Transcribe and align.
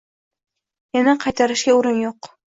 Yana 0.97 1.13
qaytarishga 1.25 1.75
o’rin 1.81 1.99
yo’q. 2.05 2.31